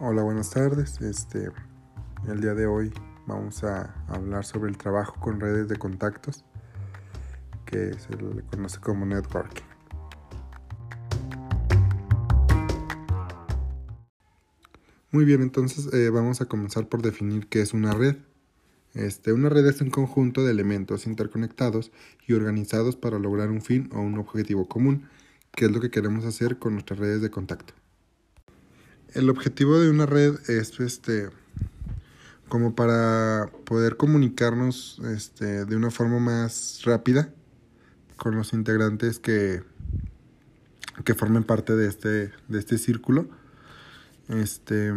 Hola, 0.00 0.22
buenas 0.22 0.50
tardes. 0.50 1.00
Este, 1.00 1.50
el 2.28 2.40
día 2.40 2.54
de 2.54 2.68
hoy 2.68 2.92
vamos 3.26 3.64
a 3.64 3.96
hablar 4.06 4.44
sobre 4.44 4.70
el 4.70 4.78
trabajo 4.78 5.18
con 5.18 5.40
redes 5.40 5.66
de 5.66 5.76
contactos, 5.76 6.44
que 7.64 7.94
se 7.94 8.16
conoce 8.48 8.78
como 8.78 9.04
networking. 9.06 9.64
Muy 15.10 15.24
bien, 15.24 15.42
entonces 15.42 15.92
eh, 15.92 16.10
vamos 16.10 16.40
a 16.42 16.46
comenzar 16.46 16.88
por 16.88 17.02
definir 17.02 17.48
qué 17.48 17.60
es 17.60 17.74
una 17.74 17.92
red. 17.92 18.18
Este, 18.94 19.32
una 19.32 19.48
red 19.48 19.66
es 19.66 19.80
un 19.80 19.90
conjunto 19.90 20.44
de 20.44 20.52
elementos 20.52 21.08
interconectados 21.08 21.90
y 22.24 22.34
organizados 22.34 22.94
para 22.94 23.18
lograr 23.18 23.50
un 23.50 23.62
fin 23.62 23.90
o 23.92 23.98
un 23.98 24.16
objetivo 24.16 24.68
común, 24.68 25.08
que 25.56 25.64
es 25.64 25.72
lo 25.72 25.80
que 25.80 25.90
queremos 25.90 26.24
hacer 26.24 26.60
con 26.60 26.74
nuestras 26.74 27.00
redes 27.00 27.20
de 27.20 27.32
contacto. 27.32 27.74
El 29.14 29.30
objetivo 29.30 29.78
de 29.78 29.90
una 29.90 30.06
red 30.06 30.34
es 30.48 30.78
este 30.80 31.30
como 32.48 32.74
para 32.74 33.50
poder 33.64 33.96
comunicarnos 33.96 35.00
este, 35.14 35.64
de 35.64 35.76
una 35.76 35.90
forma 35.90 36.18
más 36.18 36.80
rápida 36.84 37.30
con 38.16 38.36
los 38.36 38.52
integrantes 38.52 39.18
que, 39.18 39.62
que 41.04 41.14
formen 41.14 41.44
parte 41.44 41.76
de 41.76 41.88
este, 41.88 42.32
de 42.48 42.58
este 42.58 42.78
círculo. 42.78 43.28
Este, 44.28 44.92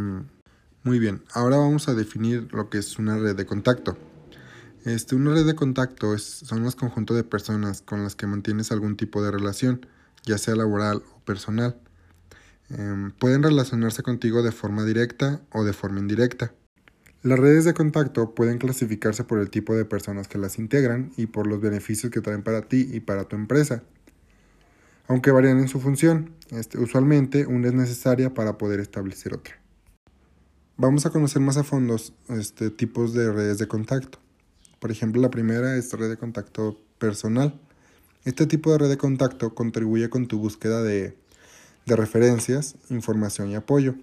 muy 0.83 0.99
bien, 0.99 1.23
ahora 1.33 1.57
vamos 1.57 1.87
a 1.87 1.93
definir 1.93 2.47
lo 2.53 2.69
que 2.69 2.79
es 2.79 2.99
una 2.99 3.17
red 3.17 3.35
de 3.35 3.45
contacto. 3.45 3.97
Este, 4.83 5.15
una 5.15 5.33
red 5.33 5.45
de 5.45 5.55
contacto 5.55 6.13
es, 6.15 6.23
son 6.23 6.63
los 6.63 6.75
conjuntos 6.75 7.15
de 7.15 7.23
personas 7.23 7.81
con 7.81 8.03
las 8.03 8.15
que 8.15 8.27
mantienes 8.27 8.71
algún 8.71 8.97
tipo 8.97 9.21
de 9.23 9.31
relación, 9.31 9.85
ya 10.23 10.37
sea 10.37 10.55
laboral 10.55 11.03
o 11.15 11.19
personal. 11.19 11.79
Em, 12.77 13.11
pueden 13.11 13.43
relacionarse 13.43 14.01
contigo 14.01 14.43
de 14.43 14.51
forma 14.51 14.85
directa 14.85 15.41
o 15.51 15.63
de 15.63 15.73
forma 15.73 15.99
indirecta. 15.99 16.53
Las 17.21 17.37
redes 17.37 17.65
de 17.65 17.73
contacto 17.73 18.33
pueden 18.33 18.57
clasificarse 18.57 19.23
por 19.23 19.39
el 19.39 19.49
tipo 19.49 19.75
de 19.75 19.85
personas 19.85 20.27
que 20.27 20.37
las 20.37 20.57
integran 20.57 21.11
y 21.17 21.27
por 21.27 21.47
los 21.47 21.59
beneficios 21.59 22.11
que 22.11 22.21
traen 22.21 22.43
para 22.43 22.63
ti 22.63 22.89
y 22.91 23.01
para 23.01 23.25
tu 23.25 23.35
empresa, 23.35 23.83
aunque 25.07 25.31
varían 25.31 25.59
en 25.59 25.67
su 25.67 25.79
función. 25.79 26.33
Este, 26.49 26.79
usualmente 26.79 27.45
una 27.45 27.67
es 27.67 27.73
necesaria 27.73 28.33
para 28.33 28.57
poder 28.57 28.79
establecer 28.79 29.33
otra. 29.33 29.61
Vamos 30.77 31.05
a 31.05 31.11
conocer 31.11 31.41
más 31.41 31.57
a 31.57 31.63
fondo 31.63 31.97
este, 32.29 32.71
tipos 32.71 33.13
de 33.13 33.31
redes 33.31 33.59
de 33.59 33.67
contacto. 33.67 34.17
Por 34.79 34.89
ejemplo, 34.89 35.21
la 35.21 35.29
primera 35.29 35.75
es 35.75 35.93
red 35.93 36.09
de 36.09 36.17
contacto 36.17 36.79
personal. 36.97 37.59
Este 38.23 38.47
tipo 38.47 38.71
de 38.71 38.79
red 38.79 38.89
de 38.89 38.97
contacto 38.97 39.53
contribuye 39.53 40.09
con 40.09 40.27
tu 40.27 40.39
búsqueda 40.39 40.81
de 40.81 41.20
de 41.91 41.97
referencias, 41.97 42.75
información 42.89 43.49
y 43.49 43.55
apoyo. 43.55 43.95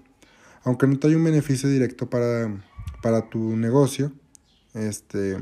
Aunque 0.62 0.86
no 0.86 0.98
te 0.98 1.08
hay 1.08 1.14
un 1.14 1.24
beneficio 1.24 1.68
directo 1.70 2.10
para, 2.10 2.62
para 3.02 3.30
tu 3.30 3.56
negocio, 3.56 4.12
este, 4.74 5.38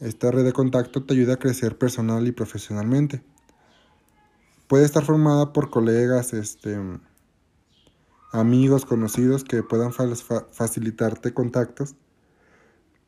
esta 0.00 0.30
red 0.30 0.44
de 0.44 0.54
contacto 0.54 1.04
te 1.04 1.12
ayuda 1.12 1.34
a 1.34 1.38
crecer 1.38 1.76
personal 1.76 2.26
y 2.26 2.32
profesionalmente. 2.32 3.22
Puede 4.68 4.86
estar 4.86 5.04
formada 5.04 5.52
por 5.52 5.68
colegas, 5.68 6.32
este, 6.32 6.78
amigos, 8.32 8.86
conocidos 8.86 9.44
que 9.44 9.62
puedan 9.62 9.92
facilitarte 9.92 11.34
contactos. 11.34 11.94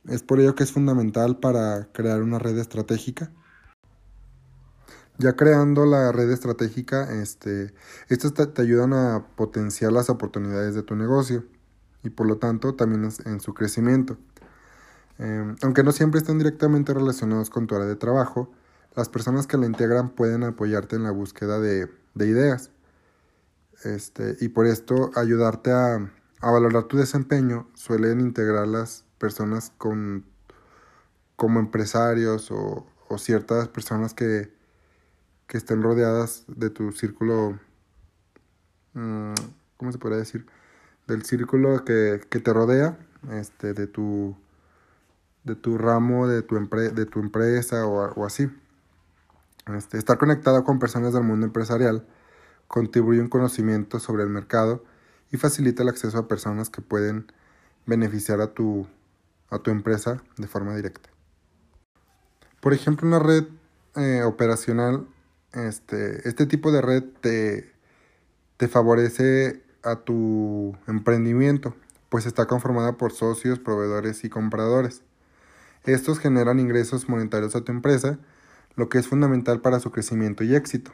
Es 0.06 0.22
por 0.22 0.40
ello 0.40 0.54
que 0.54 0.64
es 0.64 0.72
fundamental 0.72 1.38
para 1.38 1.88
crear 1.92 2.22
una 2.22 2.38
red 2.38 2.58
estratégica 2.58 3.30
ya 5.20 5.36
creando 5.36 5.84
la 5.84 6.12
red 6.12 6.30
estratégica, 6.30 7.12
este, 7.20 7.74
estas 8.08 8.32
te, 8.32 8.62
ayudan 8.62 8.94
a 8.94 9.26
potenciar 9.36 9.92
las 9.92 10.08
oportunidades 10.08 10.74
de 10.74 10.82
tu 10.82 10.96
negocio 10.96 11.44
y 12.02 12.10
por 12.10 12.26
lo 12.26 12.38
tanto 12.38 12.74
también 12.74 13.08
en 13.26 13.40
su 13.40 13.52
crecimiento. 13.52 14.16
Em, 15.18 15.56
aunque 15.62 15.82
no 15.82 15.92
siempre 15.92 16.20
estén 16.20 16.38
directamente 16.38 16.94
relacionados 16.94 17.50
con 17.50 17.66
tu 17.66 17.74
área 17.74 17.86
de 17.86 17.96
trabajo, 17.96 18.50
las 18.96 19.10
personas 19.10 19.46
que 19.46 19.58
la 19.58 19.66
integran 19.66 20.08
pueden 20.08 20.42
apoyarte 20.42 20.96
en 20.96 21.02
la 21.02 21.10
búsqueda 21.10 21.60
de, 21.60 21.90
ideas. 22.16 22.70
Este, 23.84 24.36
y 24.40 24.48
por 24.48 24.66
esto 24.66 25.10
ayudarte 25.14 25.70
a, 25.72 26.10
valorar 26.40 26.84
tu 26.84 26.96
desempeño 26.96 27.68
suelen 27.74 28.20
integrar 28.20 28.66
las 28.66 29.04
personas 29.18 29.72
con, 29.76 30.24
como 31.36 31.60
empresarios 31.60 32.50
o 32.50 32.86
ciertas 33.18 33.68
personas 33.68 34.14
que, 34.14 34.59
que 35.50 35.58
estén 35.58 35.82
rodeadas 35.82 36.44
de 36.46 36.70
tu 36.70 36.92
círculo, 36.92 37.58
mm, 38.94 39.34
¿cómo 39.76 39.90
se 39.90 39.98
podría 39.98 40.20
decir? 40.20 40.46
Del 41.08 41.24
círculo 41.24 41.84
que, 41.84 42.20
te 42.20 42.52
rodea, 42.52 42.96
este, 43.32 43.74
de 43.74 43.88
tu, 43.88 44.36
de 45.42 45.56
tu 45.56 45.76
ramo, 45.76 46.28
de 46.28 46.42
tu, 46.42 46.54
de 46.54 47.04
tu 47.04 47.18
empresa 47.18 47.84
o, 47.84 48.24
así. 48.24 48.48
Este, 49.76 49.98
estar 49.98 50.18
conectado 50.18 50.62
con 50.62 50.78
personas 50.78 51.14
del 51.14 51.24
mundo 51.24 51.46
empresarial 51.46 52.06
contribuye 52.68 53.20
un 53.20 53.28
conocimiento 53.28 53.98
sobre 53.98 54.22
el 54.22 54.28
mercado 54.28 54.84
y 55.32 55.36
facilita 55.36 55.82
el 55.82 55.88
acceso 55.88 56.16
a 56.16 56.28
personas 56.28 56.70
que 56.70 56.80
pueden 56.80 57.32
beneficiar 57.86 58.40
a 58.40 58.54
tu, 58.54 58.86
a 59.48 59.58
tu 59.58 59.72
empresa 59.72 60.22
de 60.36 60.46
forma 60.46 60.76
directa. 60.76 61.10
Por 62.60 62.72
ejemplo, 62.72 63.08
una 63.08 63.18
red 63.18 63.48
eh, 63.96 64.22
operacional 64.22 65.08
este, 65.52 66.28
este 66.28 66.46
tipo 66.46 66.72
de 66.72 66.80
red 66.80 67.04
te, 67.20 67.72
te 68.56 68.68
favorece 68.68 69.62
a 69.82 69.96
tu 69.96 70.76
emprendimiento, 70.86 71.74
pues 72.08 72.26
está 72.26 72.46
conformada 72.46 72.96
por 72.96 73.12
socios, 73.12 73.58
proveedores 73.58 74.24
y 74.24 74.28
compradores. 74.28 75.02
Estos 75.84 76.18
generan 76.18 76.60
ingresos 76.60 77.08
monetarios 77.08 77.56
a 77.56 77.62
tu 77.62 77.72
empresa, 77.72 78.18
lo 78.76 78.88
que 78.88 78.98
es 78.98 79.08
fundamental 79.08 79.60
para 79.60 79.80
su 79.80 79.90
crecimiento 79.90 80.44
y 80.44 80.54
éxito. 80.54 80.92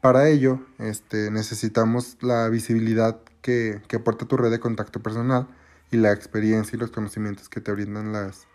Para 0.00 0.28
ello, 0.28 0.60
este, 0.78 1.30
necesitamos 1.30 2.18
la 2.20 2.48
visibilidad 2.48 3.20
que, 3.42 3.80
que 3.88 3.96
aporta 3.96 4.26
tu 4.26 4.36
red 4.36 4.50
de 4.50 4.60
contacto 4.60 5.00
personal 5.00 5.48
y 5.90 5.96
la 5.96 6.12
experiencia 6.12 6.76
y 6.76 6.78
los 6.78 6.90
conocimientos 6.90 7.48
que 7.48 7.60
te 7.60 7.72
brindan 7.72 8.12
las, 8.12 8.46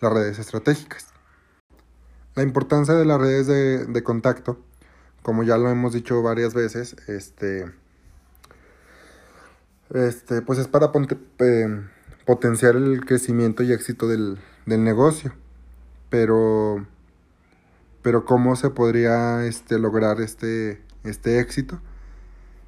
las 0.00 0.12
redes 0.12 0.38
estratégicas. 0.38 1.15
La 2.36 2.42
importancia 2.42 2.92
de 2.92 3.06
las 3.06 3.18
redes 3.18 3.46
de, 3.46 4.02
contacto, 4.02 4.58
como 5.22 5.42
ya 5.42 5.56
lo 5.56 5.70
hemos 5.70 5.94
dicho 5.94 6.20
varias 6.22 6.52
veces, 6.52 6.94
este, 7.08 7.72
este, 9.94 10.42
pues 10.42 10.58
es 10.58 10.68
para 10.68 10.92
potenciar 12.26 12.76
el 12.76 13.06
crecimiento 13.06 13.62
y 13.62 13.72
éxito 13.72 14.06
del, 14.06 14.38
negocio. 14.66 15.32
Pero, 16.10 16.86
pero 18.02 18.26
¿cómo 18.26 18.54
se 18.54 18.68
podría 18.68 19.46
este, 19.46 19.78
lograr 19.78 20.20
este, 20.20 20.82
este 21.04 21.40
éxito? 21.40 21.80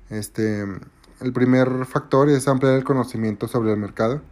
Este, 0.08 0.64
el 1.20 1.32
primer 1.34 1.84
factor 1.84 2.30
es 2.30 2.48
ampliar 2.48 2.72
el 2.72 2.84
conocimiento 2.84 3.48
sobre 3.48 3.72
el 3.72 3.76
mercado. 3.76 4.22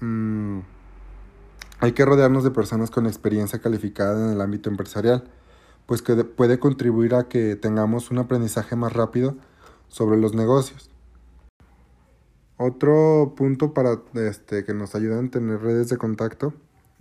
Mm, 0.00 0.58
hay 1.80 1.92
que 1.92 2.04
rodearnos 2.04 2.44
de 2.44 2.50
personas 2.50 2.90
con 2.90 3.06
experiencia 3.06 3.60
calificada 3.60 4.24
en 4.26 4.32
el 4.32 4.40
ámbito 4.40 4.68
empresarial, 4.68 5.24
pues 5.86 6.02
que 6.02 6.16
puede 6.24 6.58
contribuir 6.58 7.14
a 7.14 7.28
que 7.28 7.56
tengamos 7.56 8.10
un 8.10 8.18
aprendizaje 8.18 8.76
más 8.76 8.92
rápido 8.92 9.36
sobre 9.88 10.18
los 10.18 10.34
negocios. 10.34 10.90
Otro 12.56 13.34
punto 13.36 13.72
para 13.72 14.00
este, 14.14 14.64
que 14.64 14.74
nos 14.74 14.94
ayuden 14.96 15.26
a 15.26 15.30
tener 15.30 15.60
redes 15.60 15.88
de 15.88 15.96
contacto 15.96 16.52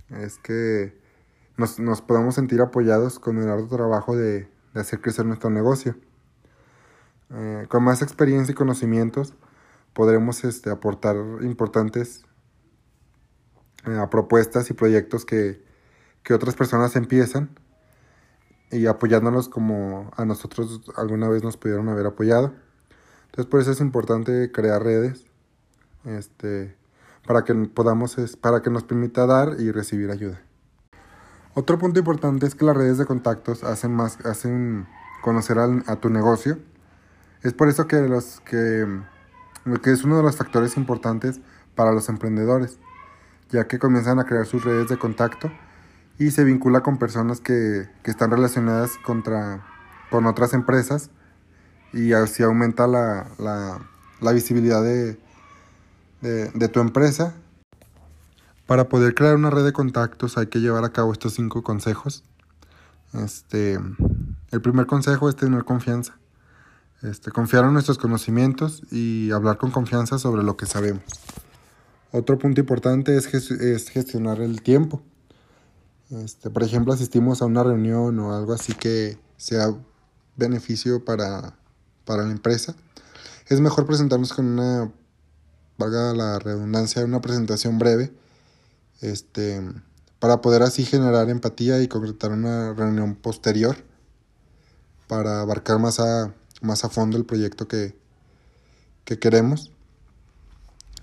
es 0.10 0.38
que 0.38 0.96
nos, 1.58 1.80
nos 1.80 2.02
podamos 2.02 2.36
sentir 2.36 2.62
apoyados 2.62 3.18
con 3.18 3.40
el 3.40 3.50
arduo 3.50 3.68
trabajo 3.68 4.16
de, 4.16 4.48
hacer 4.76 5.02
crecer 5.02 5.26
nuestro 5.26 5.50
negocio. 5.50 5.96
Eh, 7.32 7.66
con 7.68 7.84
más 7.84 8.04
experiencia 8.04 8.52
y 8.52 8.56
conocimientos 8.56 9.34
podremos 9.94 10.44
este, 10.44 10.70
aportar 10.70 11.16
importantes 11.42 12.24
a 13.96 14.10
propuestas 14.10 14.70
y 14.70 14.74
proyectos 14.74 15.26
que, 15.26 15.66
otras 16.30 16.56
personas 16.56 16.98
empiezan 16.98 17.58
y 18.70 18.88
apoyándonos 18.88 19.48
como 19.48 20.12
a 20.18 20.26
nosotros 20.26 20.82
alguna 20.98 21.30
vez 21.30 21.42
nos 21.42 21.56
pudieron 21.56 21.88
haber 21.88 22.06
apoyado. 22.06 22.54
Entonces 23.28 23.46
por 23.50 23.62
eso 23.62 23.72
es 23.72 23.80
importante 23.80 24.52
crear 24.52 24.84
redes 24.84 25.24
este, 26.04 26.76
para 27.26 27.46
que 27.46 27.54
podamos, 27.54 28.18
para 28.42 28.62
que 28.62 28.70
nos 28.70 28.84
permita 28.84 29.26
dar 29.26 29.56
y 29.58 29.72
recibir 29.72 30.12
ayuda. 30.12 30.42
Otro 31.54 31.78
punto 31.78 32.00
importante 32.00 32.46
es 32.46 32.56
que 32.56 32.66
las 32.66 32.76
redes 32.76 32.98
de 32.98 33.06
contactos 33.06 33.64
hacen 33.64 33.96
más, 33.96 34.20
hacen 34.26 34.86
conocer 35.22 35.58
a 35.60 35.96
tu 35.96 36.10
negocio. 36.10 36.60
Es 37.42 37.54
por 37.54 37.70
eso 37.70 37.88
que 37.88 38.02
los 38.02 38.42
que, 38.42 38.86
que 39.82 39.92
es 39.92 40.04
uno 40.04 40.18
de 40.18 40.24
los 40.24 40.36
factores 40.36 40.76
importantes 40.76 41.40
para 41.74 41.94
los 41.94 42.10
emprendedores 42.10 42.80
ya 43.50 43.68
que 43.68 43.80
comienzan 43.80 44.20
a 44.20 44.26
crear 44.26 44.46
sus 44.46 44.64
redes 44.64 44.90
de 44.90 44.98
contacto 44.98 45.52
y 46.20 46.32
se 46.32 46.44
vincula 46.44 46.82
con 46.82 46.98
personas 46.98 47.40
que, 47.40 47.88
están 48.04 48.32
relacionadas 48.32 48.98
contra, 49.06 49.66
con 50.10 50.26
otras 50.26 50.54
empresas 50.54 51.10
y 51.94 52.14
así 52.14 52.44
aumenta 52.44 52.88
la, 52.88 53.28
la 54.22 54.32
visibilidad 54.32 54.84
de, 54.84 55.18
de, 56.22 56.68
tu 56.68 56.80
empresa. 56.80 57.36
Para 58.66 58.90
poder 58.90 59.16
crear 59.16 59.36
una 59.36 59.50
red 59.50 59.64
de 59.64 59.72
contactos 59.74 60.38
hay 60.38 60.48
que 60.48 60.60
llevar 60.60 60.84
a 60.84 60.90
cabo 60.90 61.14
estos 61.14 61.34
cinco 61.34 61.64
consejos. 61.64 62.24
Este, 63.14 63.80
el 64.52 64.62
primer 64.62 64.86
consejo 64.88 65.30
es 65.30 65.36
tener 65.36 65.64
confianza. 65.64 66.18
Este, 67.04 67.32
confiar 67.32 67.64
en 67.66 67.74
nuestros 67.74 67.98
conocimientos 67.98 68.82
y 68.92 69.32
hablar 69.32 69.58
con 69.58 69.72
confianza 69.72 70.18
sobre 70.18 70.44
lo 70.44 70.58
que 70.58 70.66
sabemos. 70.66 71.04
Otro 72.12 72.38
punto 72.38 72.62
importante 72.62 73.16
es, 73.18 73.34
es 73.34 73.90
gestionar 73.90 74.42
el 74.42 74.62
tiempo. 74.62 75.02
Este, 76.10 76.50
por 76.50 76.64
ejemplo, 76.64 76.94
asistimos 76.94 77.42
a 77.42 77.46
una 77.46 77.64
reunión 77.64 78.18
o 78.20 78.34
algo 78.34 78.54
así 78.54 78.74
que 78.74 79.20
sea 79.36 79.76
beneficio 80.38 81.04
para, 81.04 81.58
para 82.06 82.24
la 82.24 82.32
empresa. 82.32 82.76
Es 83.50 83.60
mejor 83.60 83.86
presentarnos 83.86 84.34
con 84.34 84.46
una, 84.46 84.92
valga 85.78 86.14
la 86.14 86.40
redundancia, 86.40 87.04
una 87.04 87.22
presentación 87.22 87.78
breve, 87.78 88.14
este, 89.02 89.62
para 90.20 90.42
poder 90.42 90.64
así 90.64 90.86
generar 90.86 91.30
empatía 91.30 91.82
y 91.82 91.88
concretar 91.88 92.32
una 92.32 92.74
reunión 92.74 93.16
posterior 93.16 93.78
para 95.08 95.42
abarcar 95.42 95.80
más 95.80 96.00
a, 96.00 96.34
más 96.62 96.84
a 96.84 96.90
fondo 96.90 97.18
el 97.18 97.26
proyecto 97.26 97.68
que, 97.68 97.98
que 99.04 99.20
queremos. 99.20 99.72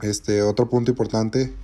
Este, 0.02 0.42
otro 0.42 0.68
punto 0.68 0.90
importante 0.90 1.54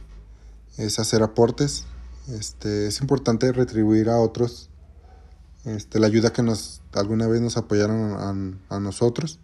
es 0.76 0.98
hacer 0.98 1.22
aportes. 1.22 1.84
Este, 2.28 2.86
es 2.86 3.00
importante 3.00 3.52
retribuir 3.52 4.08
a 4.08 4.18
otros 4.18 4.70
este, 5.64 5.98
la 5.98 6.06
ayuda 6.06 6.32
que 6.32 6.42
nos 6.42 6.80
alguna 6.92 7.26
vez 7.26 7.40
nos 7.40 7.56
apoyaron 7.56 8.58
a, 8.68 8.76
a 8.76 8.80
nosotros. 8.80 9.38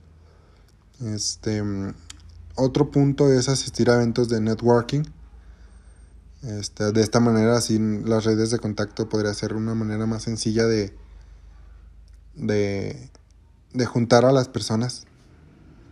Este, 1.00 1.62
otro 2.54 2.90
punto 2.90 3.30
es 3.30 3.48
asistir 3.48 3.90
a 3.90 3.96
eventos 3.96 4.28
de 4.28 4.40
networking. 4.40 5.02
Este, 6.42 6.92
de 6.92 7.02
esta 7.02 7.20
manera, 7.20 7.56
así 7.56 7.78
las 7.78 8.24
redes 8.24 8.50
de 8.50 8.58
contacto 8.58 9.08
podría 9.08 9.34
ser 9.34 9.54
una 9.54 9.74
manera 9.74 10.06
más 10.06 10.22
sencilla 10.22 10.64
de, 10.66 10.96
de, 12.34 13.10
de 13.72 13.86
juntar 13.86 14.24
a 14.24 14.32
las 14.32 14.48
personas 14.48 15.06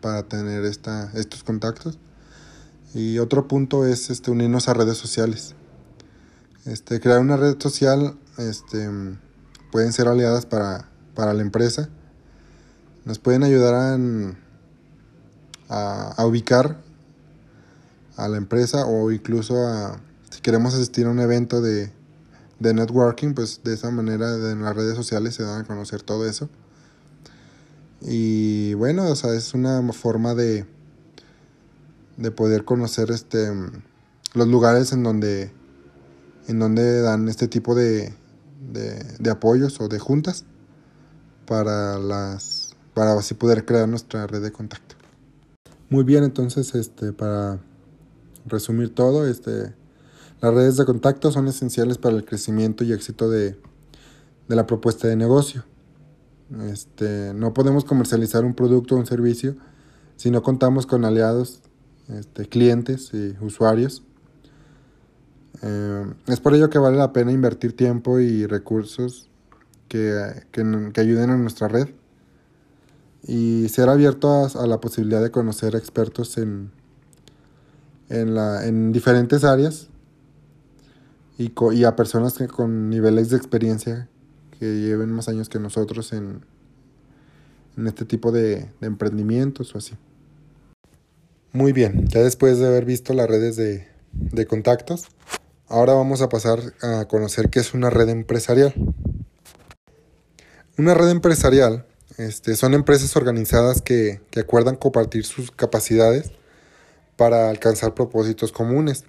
para 0.00 0.22
tener 0.22 0.64
esta, 0.64 1.10
estos 1.14 1.44
contactos. 1.44 1.98
Y 2.94 3.18
otro 3.18 3.48
punto 3.48 3.84
es 3.84 4.08
este, 4.08 4.30
unirnos 4.30 4.68
a 4.68 4.74
redes 4.74 4.96
sociales. 4.96 5.56
Este, 6.64 7.00
crear 7.00 7.18
una 7.18 7.36
red 7.36 7.56
social 7.58 8.16
este, 8.38 8.88
pueden 9.72 9.92
ser 9.92 10.06
aliadas 10.06 10.46
para, 10.46 10.88
para 11.14 11.34
la 11.34 11.42
empresa. 11.42 11.88
Nos 13.04 13.18
pueden 13.18 13.42
ayudar 13.42 13.74
a, 15.68 16.14
a, 16.16 16.24
ubicar 16.24 16.80
a 18.16 18.28
la 18.28 18.36
empresa 18.36 18.86
o 18.86 19.10
incluso 19.10 19.66
a, 19.66 20.00
si 20.30 20.40
queremos 20.40 20.72
asistir 20.74 21.06
a 21.06 21.10
un 21.10 21.18
evento 21.18 21.60
de, 21.60 21.92
de 22.60 22.74
networking, 22.74 23.34
pues 23.34 23.60
de 23.64 23.74
esa 23.74 23.90
manera 23.90 24.34
en 24.52 24.62
las 24.62 24.76
redes 24.76 24.94
sociales 24.94 25.34
se 25.34 25.42
dan 25.42 25.62
a 25.62 25.64
conocer 25.64 26.02
todo 26.02 26.26
eso. 26.26 26.48
Y 28.00 28.74
bueno, 28.74 29.08
o 29.08 29.16
sea, 29.16 29.34
es 29.34 29.52
una 29.52 29.82
forma 29.92 30.34
de, 30.34 30.64
de 32.16 32.30
poder 32.30 32.64
conocer 32.64 33.10
este 33.10 33.50
los 34.34 34.48
lugares 34.48 34.92
en 34.92 35.02
donde 35.02 35.52
en 36.46 36.58
donde 36.58 37.00
dan 37.00 37.28
este 37.28 37.48
tipo 37.48 37.74
de, 37.74 38.14
de, 38.72 39.30
apoyos 39.30 39.80
o 39.80 39.88
de 39.88 39.98
juntas 39.98 40.44
para 41.46 41.98
las 41.98 42.76
para 42.92 43.14
así 43.14 43.34
poder 43.34 43.64
crear 43.64 43.88
nuestra 43.88 44.26
red 44.26 44.42
de 44.42 44.52
contacto. 44.52 44.94
Muy 45.88 46.04
bien, 46.04 46.24
entonces 46.24 46.74
este 46.74 47.12
para 47.12 47.60
resumir 48.46 48.94
todo, 48.94 49.26
este 49.26 49.74
las 50.40 50.54
redes 50.54 50.76
de 50.76 50.84
contacto 50.84 51.32
son 51.32 51.48
esenciales 51.48 51.98
para 51.98 52.16
el 52.16 52.24
crecimiento 52.24 52.84
y 52.84 52.92
éxito 52.92 53.30
de, 53.30 53.58
de 54.48 54.56
la 54.56 54.66
propuesta 54.66 55.08
de 55.08 55.16
negocio. 55.16 55.64
Este, 56.70 57.32
no 57.34 57.54
podemos 57.54 57.84
comercializar 57.84 58.44
un 58.44 58.54
producto 58.54 58.94
o 58.94 58.98
un 58.98 59.06
servicio 59.06 59.56
si 60.16 60.30
no 60.30 60.42
contamos 60.42 60.86
con 60.86 61.04
aliados, 61.04 61.60
este, 62.08 62.46
clientes 62.46 63.10
y 63.14 63.36
usuarios 63.40 64.02
eh, 65.62 66.04
es 66.26 66.40
por 66.40 66.54
ello 66.54 66.68
que 66.68 66.78
vale 66.78 66.98
la 66.98 67.12
pena 67.12 67.32
invertir 67.32 67.74
tiempo 67.74 68.18
y 68.20 68.46
recursos 68.46 69.30
que, 69.88 70.42
que, 70.50 71.00
ayuden 71.00 71.30
a 71.30 71.36
nuestra 71.36 71.68
red 71.68 71.88
y 73.26 73.68
ser 73.70 73.88
abierto 73.88 74.46
a, 74.54 74.66
la 74.66 74.80
posibilidad 74.80 75.22
de 75.22 75.30
conocer 75.30 75.74
expertos 75.74 76.36
en, 76.36 76.70
en, 78.10 78.34
la, 78.34 78.66
en 78.66 78.92
diferentes 78.92 79.44
áreas 79.44 79.88
y, 81.38 81.52
y 81.72 81.84
a 81.84 81.96
personas 81.96 82.34
que, 82.34 82.46
con 82.46 82.90
niveles 82.90 83.30
de 83.30 83.38
experiencia 83.38 84.08
que 84.58 84.66
lleven 84.80 85.10
más 85.12 85.28
años 85.28 85.48
que 85.48 85.58
nosotros 85.58 86.12
en, 86.12 86.44
en 87.78 87.86
este 87.86 88.04
tipo 88.04 88.32
de, 88.32 88.70
de 88.80 88.86
emprendimientos 88.86 89.74
o 89.74 89.78
así. 89.78 89.94
Muy 91.54 91.72
bien, 91.72 92.06
ya 92.08 92.22
después 92.22 92.58
de 92.58 92.66
haber 92.66 92.84
visto 92.84 93.14
las 93.14 93.28
redes 93.28 93.56
de, 93.56 93.88
de 94.12 94.44
contactos, 94.44 95.08
Ahora 95.66 95.94
vamos 95.94 96.20
a 96.20 96.28
pasar 96.28 96.60
a 96.82 97.06
conocer 97.06 97.48
qué 97.48 97.58
es 97.58 97.72
una 97.72 97.88
red 97.88 98.10
empresarial. 98.10 98.74
Una 100.76 100.92
red 100.92 101.08
empresarial 101.08 101.86
este, 102.18 102.54
son 102.54 102.74
empresas 102.74 103.16
organizadas 103.16 103.80
que, 103.80 104.20
que, 104.30 104.40
acuerdan 104.40 104.76
compartir 104.76 105.24
sus 105.24 105.50
capacidades 105.50 106.32
para 107.16 107.48
alcanzar 107.48 107.94
propósitos 107.94 108.52
comunes. 108.52 109.04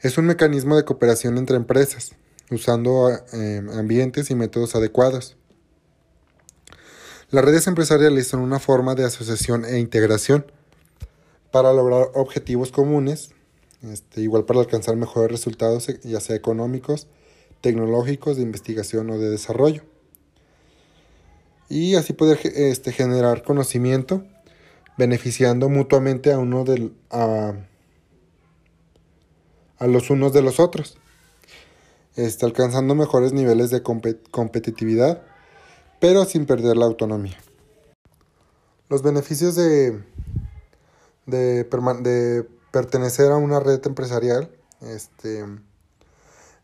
Es 0.00 0.18
un 0.18 0.26
mecanismo 0.26 0.76
de 0.76 0.84
cooperación 0.84 1.36
entre 1.36 1.56
empresas, 1.56 2.12
usando 2.50 3.10
eh, 3.32 3.62
ambientes 3.74 4.30
y 4.30 4.36
métodos 4.36 4.76
adecuados. 4.76 5.36
Las 7.30 7.44
redes 7.44 7.66
empresariales 7.66 8.28
son 8.28 8.40
una 8.40 8.60
forma 8.60 8.94
de 8.94 9.04
asociación 9.04 9.64
e 9.64 9.80
integración 9.80 10.46
para 11.50 11.72
lograr 11.72 12.08
objetivos 12.14 12.70
comunes 12.70 13.30
este, 13.82 14.20
igual 14.20 14.44
para 14.44 14.60
alcanzar 14.60 14.96
mejores 14.96 15.30
resultados, 15.30 15.88
eh, 15.88 16.00
ya 16.02 16.20
sea 16.20 16.36
económicos, 16.36 17.06
tecnológicos, 17.60 18.36
de 18.36 18.42
investigación 18.42 19.10
o 19.10 19.18
de 19.18 19.30
desarrollo. 19.30 19.82
Y 21.68 21.96
así 21.96 22.12
poder 22.12 22.38
este, 22.42 22.92
generar 22.92 23.42
conocimiento, 23.42 24.24
beneficiando 24.96 25.68
mutuamente 25.68 26.32
a, 26.32 26.38
uno 26.38 26.64
del, 26.64 26.94
a, 27.10 27.54
a 29.78 29.86
los 29.86 30.10
unos 30.10 30.32
de 30.32 30.42
los 30.42 30.58
otros, 30.58 30.96
este, 32.14 32.46
alcanzando 32.46 32.94
mejores 32.94 33.32
niveles 33.32 33.70
de 33.70 33.82
competitividad, 33.82 35.22
pero 36.00 36.24
sin 36.24 36.46
perder 36.46 36.76
la 36.76 36.86
autonomía. 36.86 37.36
Los 38.88 39.02
beneficios 39.02 39.56
de, 39.56 40.00
de, 41.26 41.64
de 41.64 42.48
pertenecer 42.70 43.30
a 43.32 43.36
una 43.36 43.60
red 43.60 43.84
empresarial 43.86 44.50
este, 44.80 45.44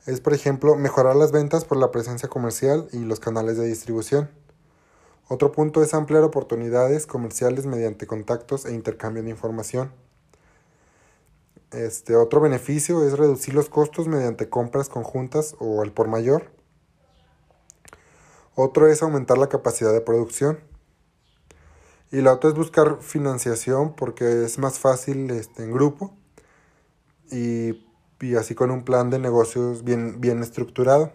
es, 0.06 0.20
por 0.20 0.34
ejemplo, 0.34 0.76
mejorar 0.76 1.16
las 1.16 1.32
ventas 1.32 1.64
por 1.64 1.78
la 1.78 1.90
presencia 1.90 2.28
comercial 2.28 2.88
y 2.92 2.98
los 2.98 3.20
canales 3.20 3.56
de 3.56 3.66
distribución. 3.66 4.30
Otro 5.28 5.52
punto 5.52 5.82
es 5.82 5.94
ampliar 5.94 6.24
oportunidades 6.24 7.06
comerciales 7.06 7.66
mediante 7.66 8.06
contactos 8.06 8.66
e 8.66 8.74
intercambio 8.74 9.22
de 9.22 9.30
información. 9.30 9.92
Este, 11.70 12.16
otro 12.16 12.40
beneficio 12.40 13.06
es 13.06 13.16
reducir 13.16 13.54
los 13.54 13.70
costos 13.70 14.08
mediante 14.08 14.50
compras 14.50 14.88
conjuntas 14.90 15.54
o 15.58 15.82
el 15.82 15.92
por 15.92 16.08
mayor. 16.08 16.50
Otro 18.54 18.88
es 18.88 19.02
aumentar 19.02 19.38
la 19.38 19.48
capacidad 19.48 19.92
de 19.92 20.02
producción. 20.02 20.58
Y 22.12 22.20
la 22.20 22.34
otra 22.34 22.50
es 22.50 22.56
buscar 22.56 22.98
financiación 23.00 23.96
porque 23.96 24.44
es 24.44 24.58
más 24.58 24.78
fácil 24.78 25.30
este, 25.30 25.64
en 25.64 25.72
grupo 25.72 26.14
y, 27.30 27.74
así 28.38 28.54
con 28.54 28.70
un 28.70 28.84
plan 28.84 29.08
de 29.08 29.18
negocios 29.18 29.82
bien, 29.82 30.20
bien 30.20 30.42
estructurado. 30.42 31.10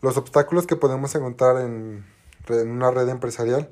Los 0.00 0.16
obstáculos 0.16 0.66
que 0.66 0.74
podemos 0.74 1.14
encontrar 1.14 1.60
en, 1.60 2.06
una 2.48 2.90
red 2.90 3.10
empresarial 3.10 3.68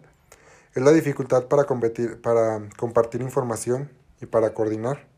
es 0.74 0.82
la 0.82 0.92
dificultad 0.92 1.46
para, 1.46 1.64
competir, 1.64 2.20
para 2.20 2.68
compartir 2.76 3.22
información 3.22 3.90
y 4.20 4.26
para 4.26 4.52
coordinar, 4.52 5.08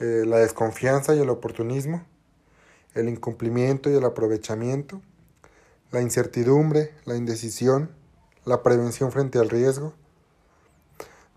eh, 0.00 0.24
la 0.26 0.38
desconfianza 0.38 1.14
y 1.14 1.20
el 1.20 1.28
oportunismo, 1.28 2.02
el 2.94 3.10
incumplimiento 3.10 3.90
y 3.90 3.94
el 3.94 4.04
aprovechamiento, 4.06 5.02
la 5.90 6.00
incertidumbre, 6.00 6.94
la 7.04 7.16
indecisión, 7.16 7.90
la 8.46 8.62
prevención 8.62 9.12
frente 9.12 9.38
al 9.38 9.50
riesgo, 9.50 9.92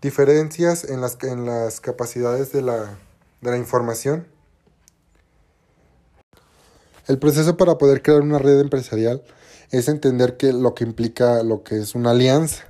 diferencias 0.00 0.84
en 0.84 1.00
las, 1.00 1.18
en 1.22 1.44
las 1.44 1.80
capacidades 1.80 2.52
de 2.52 2.62
la, 2.62 2.96
de 3.40 3.50
la 3.50 3.58
información. 3.58 4.26
El 7.08 7.18
proceso 7.18 7.56
para 7.56 7.76
poder 7.76 8.02
crear 8.02 8.20
una 8.20 8.38
red 8.38 8.60
empresarial 8.60 9.22
es 9.72 9.88
entender 9.88 10.36
que 10.36 10.52
lo 10.52 10.74
que 10.74 10.84
implica 10.84 11.42
lo 11.42 11.64
que 11.64 11.78
es 11.78 11.96
una 11.96 12.12
alianza. 12.12 12.64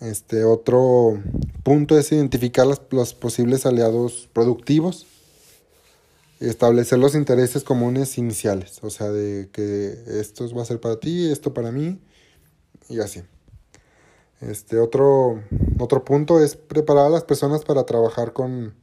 Este 0.00 0.44
otro 0.44 1.22
punto 1.62 1.98
es 1.98 2.10
identificar 2.10 2.66
los 2.66 3.14
posibles 3.14 3.66
aliados 3.66 4.28
productivos, 4.32 5.06
establecer 6.40 6.98
los 6.98 7.14
intereses 7.14 7.64
comunes 7.64 8.16
iniciales, 8.16 8.78
o 8.82 8.88
sea, 8.88 9.10
de 9.10 9.50
que 9.52 9.94
esto 10.06 10.52
va 10.54 10.62
a 10.62 10.66
ser 10.66 10.80
para 10.80 10.98
ti, 10.98 11.30
esto 11.30 11.52
para 11.52 11.70
mí 11.70 12.00
y 12.88 13.00
así. 13.00 13.22
Este 14.40 14.78
otro, 14.78 15.42
otro 15.78 16.04
punto 16.04 16.42
es 16.42 16.56
preparar 16.56 17.06
a 17.06 17.10
las 17.10 17.24
personas 17.24 17.64
para 17.64 17.84
trabajar 17.84 18.32
con, 18.32 18.74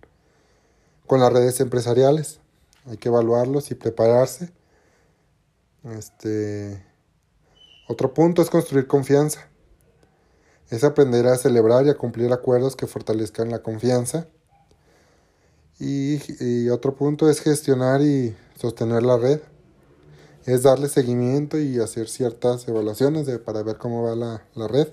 con 1.05 1.19
las 1.19 1.31
redes 1.31 1.59
empresariales. 1.59 2.39
Hay 2.87 2.97
que 2.97 3.09
evaluarlos 3.09 3.69
y 3.69 3.75
prepararse. 3.75 4.51
Este 5.83 6.83
otro 7.87 8.13
punto 8.13 8.41
es 8.41 8.49
construir 8.49 8.87
confianza. 8.87 9.47
Es 10.69 10.83
aprender 10.83 11.27
a 11.27 11.37
celebrar 11.37 11.85
y 11.85 11.89
a 11.89 11.97
cumplir 11.97 12.31
acuerdos 12.31 12.75
que 12.75 12.87
fortalezcan 12.87 13.49
la 13.49 13.59
confianza. 13.59 14.27
Y, 15.79 16.21
y 16.39 16.69
otro 16.69 16.95
punto 16.95 17.29
es 17.29 17.41
gestionar 17.41 18.01
y 18.01 18.35
sostener 18.55 19.03
la 19.03 19.17
red. 19.17 19.41
Es 20.45 20.63
darle 20.63 20.89
seguimiento 20.89 21.59
y 21.59 21.79
hacer 21.79 22.09
ciertas 22.09 22.67
evaluaciones 22.67 23.25
de, 23.25 23.39
para 23.39 23.63
ver 23.63 23.77
cómo 23.77 24.03
va 24.03 24.15
la, 24.15 24.43
la 24.55 24.67
red. 24.67 24.87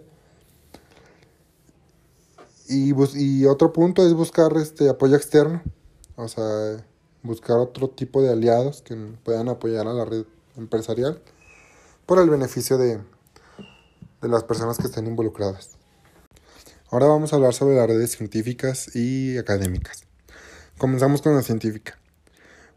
Y, 2.68 2.92
y, 3.14 3.46
otro 3.46 3.72
punto 3.72 4.06
es 4.06 4.12
buscar 4.12 4.54
este 4.58 4.90
apoyo 4.90 5.16
externo, 5.16 5.62
o 6.16 6.28
sea, 6.28 6.84
buscar 7.22 7.56
otro 7.56 7.88
tipo 7.88 8.20
de 8.20 8.30
aliados 8.30 8.82
que 8.82 8.94
puedan 9.24 9.48
apoyar 9.48 9.86
a 9.86 9.94
la 9.94 10.04
red 10.04 10.26
empresarial 10.56 11.22
por 12.04 12.18
el 12.18 12.28
beneficio 12.28 12.76
de, 12.76 13.00
de 14.20 14.28
las 14.28 14.44
personas 14.44 14.76
que 14.76 14.86
estén 14.86 15.06
involucradas. 15.06 15.78
Ahora 16.90 17.06
vamos 17.06 17.32
a 17.32 17.36
hablar 17.36 17.54
sobre 17.54 17.76
las 17.76 17.86
redes 17.86 18.12
científicas 18.12 18.94
y 18.94 19.36
académicas. 19.36 20.04
Comenzamos 20.78 21.20
con 21.20 21.34
la 21.34 21.42
científica. 21.42 21.97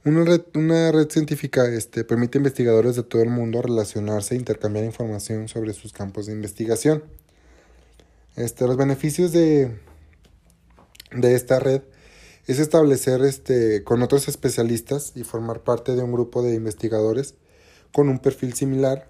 Una 0.04 0.26
red, 0.26 0.42
una 0.56 0.92
red 0.92 1.12
científica 1.12 1.64
este, 1.68 2.04
permite 2.04 2.40
a 2.40 2.40
investigadores 2.40 2.96
de 2.96 3.04
todo 3.04 3.22
el 3.22 3.30
mundo 3.30 3.62
relacionarse 3.62 4.34
e 4.34 4.38
intercambiar 4.40 4.84
información 4.84 5.48
sobre 5.48 5.74
sus 5.74 5.94
campos 5.94 6.26
de 6.26 6.34
investigación. 6.34 7.04
Este, 8.36 8.66
los 8.66 8.78
beneficios 8.78 9.32
de, 9.32 9.78
de 11.12 11.36
esta 11.36 11.60
red 11.60 11.84
es 12.48 12.58
establecer 12.58 13.22
este, 13.22 13.84
con 13.84 14.02
otros 14.02 14.28
especialistas 14.28 15.12
y 15.14 15.24
formar 15.24 15.60
parte 15.60 15.96
de 15.96 16.02
un 16.02 16.12
grupo 16.12 16.42
de 16.42 16.56
investigadores 16.56 17.36
con 17.94 18.10
un 18.10 18.18
perfil 18.18 18.54
similar 18.54 19.08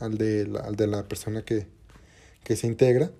al 0.00 0.18
de 0.18 0.48
la, 0.48 0.60
al 0.60 0.74
de 0.74 0.88
la 0.88 1.06
persona 1.06 1.44
que, 1.44 1.68
que 2.42 2.56
se 2.56 2.66
integra. 2.66 3.12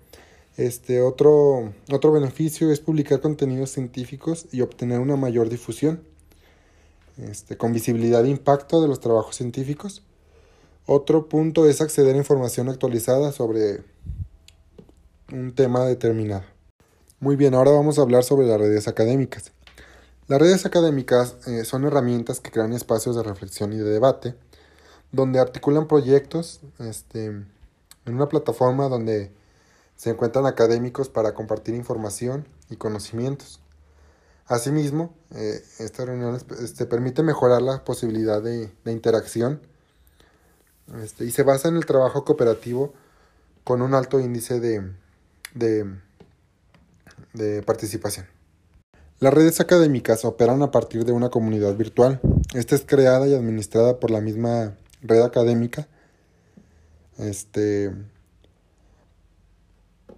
Este, 0.57 0.99
otro, 0.99 1.73
otro 1.89 2.11
beneficio 2.11 2.73
es 2.73 2.81
publicar 2.81 3.21
contenidos 3.21 3.71
científicos 3.71 4.47
y 4.51 4.59
obtener 4.59 4.99
una 4.99 5.15
mayor 5.15 5.47
difusión, 5.47 6.01
este, 7.27 7.57
con 7.57 7.73
visibilidad 7.73 8.23
e 8.25 8.29
impacto 8.29 8.81
de 8.81 8.87
los 8.87 8.99
trabajos 8.99 9.35
científicos. 9.35 10.03
Otro 10.85 11.29
punto 11.29 11.67
es 11.67 11.81
acceder 11.81 12.15
a 12.15 12.19
información 12.19 12.69
actualizada 12.69 13.31
sobre 13.31 13.83
un 15.31 15.53
tema 15.53 15.85
determinado. 15.85 16.43
Muy 17.19 17.35
bien, 17.35 17.53
ahora 17.53 17.71
vamos 17.71 17.99
a 17.99 18.01
hablar 18.01 18.23
sobre 18.23 18.47
las 18.47 18.59
redes 18.59 18.87
académicas. 18.87 19.51
Las 20.27 20.39
redes 20.39 20.65
académicas 20.65 21.35
eh, 21.47 21.65
son 21.65 21.85
herramientas 21.85 22.39
que 22.39 22.51
crean 22.51 22.73
espacios 22.73 23.15
de 23.15 23.23
reflexión 23.23 23.73
y 23.73 23.77
de 23.77 23.83
debate, 23.83 24.35
donde 25.11 25.39
articulan 25.39 25.87
proyectos 25.87 26.61
este, 26.79 27.25
en 27.25 27.47
una 28.05 28.29
plataforma 28.29 28.87
donde 28.89 29.31
se 29.95 30.11
encuentran 30.11 30.45
académicos 30.45 31.09
para 31.09 31.33
compartir 31.33 31.75
información 31.75 32.47
y 32.69 32.77
conocimientos. 32.77 33.59
Asimismo, 34.49 35.15
eh, 35.35 35.63
esta 35.79 36.03
reunión 36.03 36.35
este, 36.35 36.85
permite 36.85 37.23
mejorar 37.23 37.61
la 37.61 37.85
posibilidad 37.85 38.41
de, 38.41 38.69
interacción 38.85 39.61
este, 41.01 41.23
y 41.23 41.31
se 41.31 41.43
basa 41.43 41.69
en 41.69 41.77
el 41.77 41.85
trabajo 41.85 42.25
cooperativo 42.25 42.93
con 43.63 43.81
un 43.81 43.93
alto 43.93 44.19
índice 44.19 44.59
de 44.59 44.91
participación. 47.65 48.25
Las 49.19 49.33
redes 49.33 49.59
académicas 49.59 50.23
operan 50.23 50.61
a 50.61 50.71
partir 50.71 51.03
de 51.03 51.11
una 51.11 51.29
comunidad 51.29 51.75
virtual. 51.75 52.21
Esta 52.53 52.75
es 52.75 52.85
creada 52.85 53.27
y 53.27 53.35
administrada 53.35 53.99
por 53.99 54.11
la 54.11 54.21
misma 54.21 54.77
red 55.01 55.21
académica. 55.21 55.89
Este. 57.17 57.93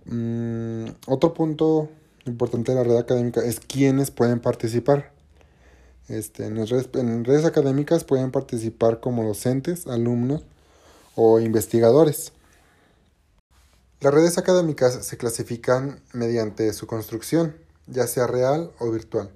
Mm, 0.05 0.85
otro 1.07 1.33
punto 1.33 1.89
importante 2.25 2.71
de 2.71 2.77
la 2.77 2.83
red 2.83 2.97
académica 2.97 3.43
es 3.43 3.59
quiénes 3.59 4.11
pueden 4.11 4.39
participar. 4.39 5.11
Este, 6.07 6.45
en 6.45 7.25
redes 7.25 7.45
académicas 7.45 8.03
pueden 8.03 8.31
participar 8.31 8.99
como 8.99 9.23
docentes, 9.23 9.87
alumnos 9.87 10.43
o 11.15 11.39
investigadores. 11.39 12.33
Las 14.01 14.13
redes 14.13 14.37
académicas 14.39 15.05
se 15.05 15.17
clasifican 15.17 16.01
mediante 16.11 16.73
su 16.73 16.87
construcción, 16.87 17.55
ya 17.85 18.07
sea 18.07 18.25
real 18.25 18.71
o 18.79 18.89
virtual, 18.89 19.29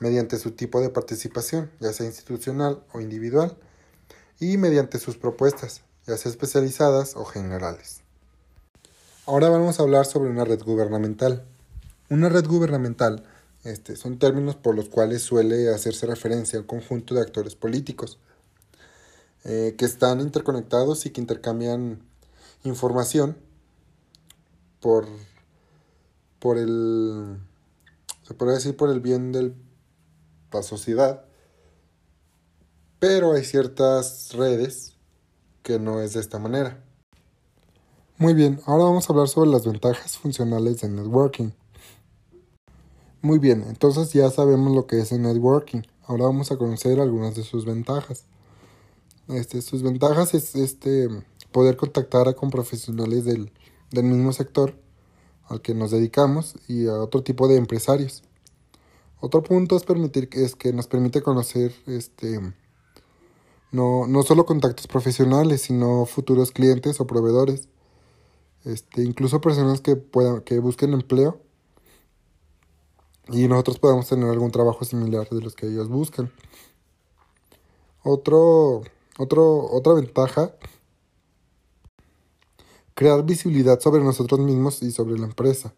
mediante 0.00 0.38
su 0.38 0.50
tipo 0.50 0.80
de 0.80 0.90
participación, 0.90 1.70
ya 1.78 1.92
sea 1.92 2.06
institucional 2.06 2.82
o 2.92 3.00
individual, 3.00 3.56
y 4.40 4.56
mediante 4.56 4.98
sus 4.98 5.16
propuestas, 5.16 5.82
ya 6.04 6.16
sea 6.16 6.32
especializadas 6.32 7.14
o 7.14 7.24
generales. 7.24 8.00
Ahora 9.24 9.48
vamos 9.48 9.78
a 9.78 9.84
hablar 9.84 10.04
sobre 10.04 10.30
una 10.30 10.44
red 10.44 10.60
gubernamental. 10.64 11.46
Una 12.12 12.28
red 12.28 12.46
gubernamental 12.46 13.22
este, 13.64 13.96
son 13.96 14.18
términos 14.18 14.54
por 14.54 14.74
los 14.74 14.90
cuales 14.90 15.22
suele 15.22 15.70
hacerse 15.72 16.04
referencia 16.04 16.58
al 16.58 16.66
conjunto 16.66 17.14
de 17.14 17.22
actores 17.22 17.54
políticos 17.54 18.18
eh, 19.44 19.76
que 19.78 19.86
están 19.86 20.20
interconectados 20.20 21.06
y 21.06 21.10
que 21.10 21.22
intercambian 21.22 22.02
información 22.64 23.38
por, 24.80 25.06
por 26.38 26.58
el, 26.58 27.38
se 28.24 28.34
puede 28.34 28.56
decir 28.56 28.76
por 28.76 28.90
el 28.90 29.00
bien 29.00 29.32
de 29.32 29.54
la 30.52 30.62
sociedad, 30.62 31.24
pero 32.98 33.32
hay 33.32 33.42
ciertas 33.42 34.34
redes 34.34 34.98
que 35.62 35.78
no 35.78 36.02
es 36.02 36.12
de 36.12 36.20
esta 36.20 36.38
manera. 36.38 36.84
Muy 38.18 38.34
bien, 38.34 38.60
ahora 38.66 38.84
vamos 38.84 39.08
a 39.08 39.14
hablar 39.14 39.28
sobre 39.28 39.48
las 39.48 39.64
ventajas 39.64 40.18
funcionales 40.18 40.82
del 40.82 40.94
networking. 40.94 41.52
Muy 43.24 43.38
bien, 43.38 43.64
entonces 43.68 44.12
ya 44.12 44.28
sabemos 44.30 44.74
lo 44.74 44.88
que 44.88 44.98
es 44.98 45.12
el 45.12 45.22
networking. 45.22 45.82
Ahora 46.06 46.24
vamos 46.24 46.50
a 46.50 46.56
conocer 46.56 46.98
algunas 46.98 47.36
de 47.36 47.44
sus 47.44 47.64
ventajas. 47.64 48.24
Este, 49.28 49.62
sus 49.62 49.84
ventajas 49.84 50.34
es 50.34 50.56
este 50.56 51.08
poder 51.52 51.76
contactar 51.76 52.34
con 52.34 52.50
profesionales 52.50 53.24
del, 53.24 53.52
del 53.92 54.06
mismo 54.06 54.32
sector 54.32 54.74
al 55.44 55.62
que 55.62 55.72
nos 55.72 55.92
dedicamos 55.92 56.56
y 56.66 56.88
a 56.88 56.94
otro 56.94 57.22
tipo 57.22 57.46
de 57.46 57.58
empresarios. 57.58 58.24
Otro 59.20 59.44
punto 59.44 59.76
es 59.76 59.84
permitir 59.84 60.28
es 60.32 60.56
que 60.56 60.72
nos 60.72 60.88
permite 60.88 61.22
conocer 61.22 61.72
este 61.86 62.40
no, 63.70 64.08
no 64.08 64.24
solo 64.24 64.46
contactos 64.46 64.88
profesionales, 64.88 65.62
sino 65.62 66.06
futuros 66.06 66.50
clientes 66.50 66.98
o 66.98 67.06
proveedores. 67.06 67.68
Este, 68.64 69.04
incluso 69.04 69.40
personas 69.40 69.80
que 69.80 69.94
puedan, 69.94 70.40
que 70.40 70.58
busquen 70.58 70.92
empleo 70.92 71.40
y 73.28 73.48
nosotros 73.48 73.78
podamos 73.78 74.08
tener 74.08 74.28
algún 74.28 74.50
trabajo 74.50 74.84
similar 74.84 75.28
de 75.28 75.40
los 75.40 75.54
que 75.54 75.66
ellos 75.66 75.88
buscan. 75.88 76.32
Otro, 78.02 78.82
otro, 79.18 79.70
otra 79.70 79.94
ventaja 79.94 80.54
crear 82.94 83.24
visibilidad 83.24 83.80
sobre 83.80 84.02
nosotros 84.02 84.40
mismos 84.40 84.82
y 84.82 84.90
sobre 84.90 85.18
la 85.18 85.26
empresa. 85.26 85.74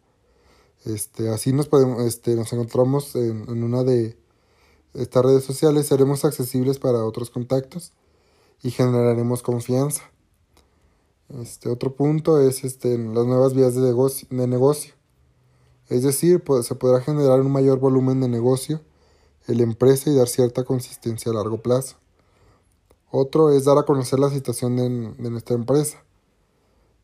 Este, 0.84 1.28
así 1.30 1.52
nos 1.52 1.68
podemos, 1.68 2.02
este, 2.02 2.34
nos 2.34 2.52
encontramos 2.52 3.14
en, 3.16 3.48
en 3.48 3.62
una 3.62 3.84
de 3.84 4.16
estas 4.94 5.24
redes 5.24 5.44
sociales, 5.44 5.86
seremos 5.86 6.24
accesibles 6.24 6.78
para 6.78 7.04
otros 7.04 7.30
contactos 7.30 7.92
y 8.62 8.70
generaremos 8.70 9.42
confianza. 9.42 10.02
Este 11.40 11.68
otro 11.68 11.94
punto 11.94 12.40
es 12.40 12.64
este, 12.64 12.98
las 12.98 13.26
nuevas 13.26 13.54
vías 13.54 13.74
de 13.74 13.80
negocio, 13.80 14.28
de 14.30 14.46
negocio. 14.46 14.94
Es 15.88 16.02
decir, 16.02 16.42
se 16.62 16.74
podrá 16.74 17.00
generar 17.00 17.40
un 17.40 17.52
mayor 17.52 17.78
volumen 17.78 18.20
de 18.20 18.28
negocio 18.28 18.80
en 19.46 19.58
la 19.58 19.64
empresa 19.64 20.10
y 20.10 20.14
dar 20.14 20.28
cierta 20.28 20.64
consistencia 20.64 21.30
a 21.30 21.34
largo 21.34 21.58
plazo. 21.58 21.96
Otro 23.10 23.50
es 23.50 23.64
dar 23.64 23.78
a 23.78 23.84
conocer 23.84 24.18
la 24.18 24.30
situación 24.30 24.76
de, 24.76 25.30
nuestra 25.30 25.54
empresa 25.54 26.02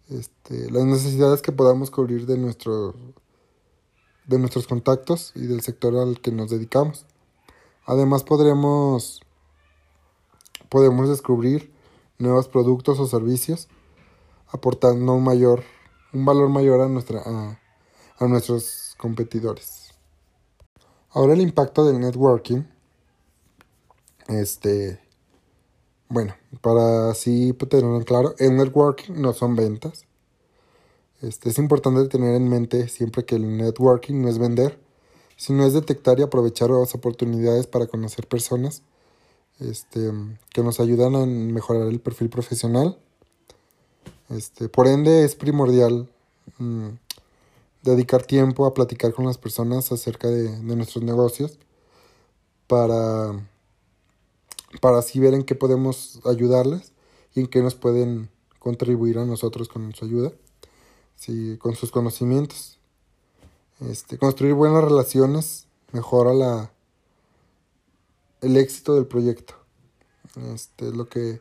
este, 0.09 0.71
las 0.71 0.85
necesidades 0.85 1.41
que 1.41 1.53
podamos 1.53 1.91
cubrir 1.91 2.27
de, 2.27 2.35
de 4.27 4.39
nuestros 4.39 4.67
contactos 4.67 5.33
y 5.37 5.47
del 5.47 5.61
sector 5.61 5.97
al 5.97 6.21
que 6.21 6.33
nos 6.33 6.51
dedicamos. 6.51 7.07
Además 7.87 8.25
podremos, 8.25 9.21
podemos 10.69 11.09
descubrir 11.09 11.73
nuevos 12.19 12.49
productos 12.49 12.99
o 12.99 13.07
servicios 13.07 13.69
aportando 14.49 15.13
un 15.13 15.23
mayor 15.23 15.63
un 16.13 16.25
valor 16.25 16.49
mayor 16.49 16.81
a, 16.81 16.89
nuestra, 16.89 17.21
a, 17.25 17.60
nuestros 18.29 18.95
competidores. 18.99 19.93
Ahora 21.11 21.35
el 21.35 21.41
impacto 21.41 21.85
del 21.85 22.01
networking. 22.01 22.63
Este, 24.29 25.01
bueno, 26.09 26.35
para 26.61 27.11
así 27.11 27.53
tenerlo 27.53 27.97
en 27.97 28.05
claro, 28.05 28.35
el 28.39 28.57
networking 28.57 29.15
no 29.15 29.33
son 29.33 29.57
ventas. 29.57 30.05
Este, 31.23 31.51
es 31.51 31.59
importante 31.59 32.09
tener 32.09 32.35
en 32.35 32.49
mente 32.49 32.89
siempre 32.89 33.25
que 33.25 33.37
el 33.37 33.57
networking 33.57 34.23
no 34.23 34.29
es 34.29 34.39
vender, 34.39 34.79
sino 35.37 35.65
es 35.65 35.73
detectar 35.73 36.19
y 36.19 36.23
aprovechar 36.23 36.71
las 36.71 36.95
oportunidades 36.95 37.67
para 37.67 37.87
conocer 37.87 38.27
personas 38.27 38.83
este, 39.61 40.11
que 40.53 40.63
nos 40.63 40.81
ayudan 40.81 41.15
a 41.15 41.27
mejorar 41.27 41.89
el 41.89 42.01
perfil 42.01 42.31
profesional. 42.31 42.99
Este, 44.31 44.69
por 44.69 44.87
ende, 44.87 45.25
es 45.25 45.35
primordial 45.35 46.09
mm, 46.59 46.89
dedicar 47.83 48.25
tiempo 48.25 48.67
a 48.67 48.75
platicar 48.75 49.13
con 49.13 49.27
las 49.27 49.39
personas 49.39 49.93
acerca 49.93 50.29
de, 50.29 50.51
nuestros 50.63 51.03
negocios 51.03 51.59
para, 52.67 53.47
para 54.81 54.99
así 54.99 55.19
ver 55.19 55.35
en 55.35 55.45
qué 55.45 55.55
podemos 55.55 56.21
ayudarles 56.25 56.93
y 57.35 57.41
en 57.41 57.47
qué 57.47 57.63
nos 57.63 57.75
pueden 57.75 58.31
contribuir 58.59 59.19
a 59.19 59.25
nosotros 59.25 59.69
con 59.69 59.95
su 59.95 60.05
ayuda, 60.05 60.33
sí, 61.17 61.57
con 61.59 61.75
sus 61.75 61.91
conocimientos. 61.91 62.79
Este, 63.81 64.19
construir 64.19 64.55
buenas 64.55 64.85
relaciones 64.85 65.67
mejora 65.93 66.35
la, 66.35 66.71
el 68.43 68.57
éxito 68.57 68.95
del 68.95 69.07
proyecto. 69.07 69.55
Este 70.55 70.89
es 70.89 70.95
lo 70.95 71.09
que 71.09 71.41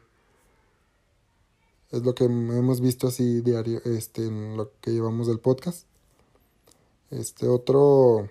es 1.92 2.04
lo 2.04 2.14
que 2.14 2.26
hemos 2.26 2.82
visto 2.82 3.08
así 3.08 3.42
diario 3.42 3.82
este 3.84 4.26
en 4.26 4.58
lo 4.58 4.72
que 4.80 4.92
llevamos 4.92 5.28
del 5.28 5.40
podcast. 5.40 5.89
Este 7.12 7.48
otro 7.48 8.30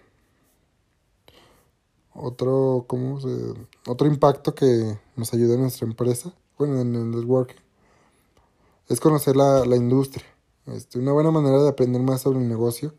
otro 2.14 2.84
¿cómo 2.86 3.18
otro 3.86 4.06
impacto 4.06 4.54
que 4.54 4.98
nos 5.16 5.32
ayuda 5.34 5.54
en 5.54 5.62
nuestra 5.62 5.86
empresa, 5.86 6.32
bueno, 6.58 6.80
en 6.80 6.94
el 6.94 7.10
networking 7.10 7.60
es 8.88 9.00
conocer 9.00 9.36
la, 9.36 9.64
la 9.64 9.76
industria. 9.76 10.24
Este, 10.66 10.98
una 10.98 11.12
buena 11.12 11.30
manera 11.30 11.62
de 11.62 11.68
aprender 11.68 12.02
más 12.02 12.22
sobre 12.22 12.40
el 12.40 12.48
negocio 12.48 12.94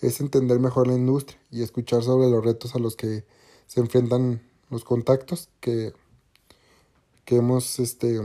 es 0.00 0.20
entender 0.20 0.60
mejor 0.60 0.86
la 0.86 0.94
industria 0.94 1.40
y 1.50 1.62
escuchar 1.62 2.02
sobre 2.02 2.28
los 2.30 2.44
retos 2.44 2.74
a 2.74 2.78
los 2.78 2.96
que 2.96 3.24
se 3.66 3.80
enfrentan 3.80 4.42
los 4.70 4.84
contactos 4.84 5.48
que, 5.60 5.92
que 7.24 7.36
hemos 7.36 7.78
este 7.78 8.20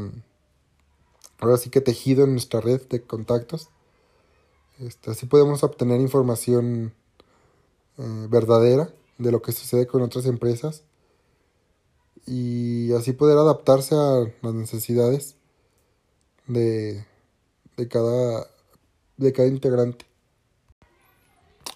ahora 1.39 1.57
sí 1.57 1.69
que 1.69 1.81
tejido 1.81 2.25
en 2.25 2.31
nuestra 2.31 2.61
red 2.61 2.81
de 2.87 3.01
contactos. 3.01 3.69
Este, 4.85 5.11
así 5.11 5.25
podemos 5.25 5.63
obtener 5.63 6.01
información 6.01 6.93
eh, 7.97 8.27
verdadera 8.29 8.93
de 9.17 9.31
lo 9.31 9.41
que 9.41 9.51
sucede 9.51 9.87
con 9.87 10.01
otras 10.01 10.25
empresas 10.25 10.83
y 12.25 12.93
así 12.93 13.13
poder 13.13 13.37
adaptarse 13.37 13.95
a 13.95 14.31
las 14.41 14.53
necesidades 14.53 15.35
de, 16.47 17.05
de, 17.77 17.87
cada, 17.87 18.47
de 19.17 19.33
cada 19.33 19.47
integrante. 19.47 20.05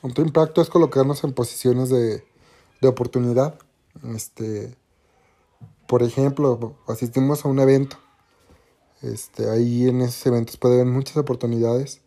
Otro 0.01 0.23
impacto 0.23 0.61
es 0.61 0.69
colocarnos 0.69 1.23
en 1.23 1.33
posiciones 1.33 1.89
de, 1.89 2.23
de 2.81 2.87
oportunidad 2.87 3.59
este, 4.15 4.75
por 5.87 6.03
ejemplo, 6.03 6.75
asistimos 6.87 7.45
a 7.45 7.49
un 7.49 7.59
evento. 7.59 7.97
Este, 9.01 9.49
ahí 9.49 9.87
en 9.87 10.01
esos 10.01 10.25
eventos 10.25 10.57
puede 10.57 10.75
haber 10.75 10.87
muchas 10.87 11.17
oportunidades. 11.17 12.01